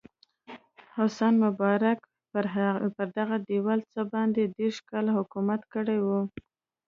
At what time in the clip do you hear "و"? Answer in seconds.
6.05-6.07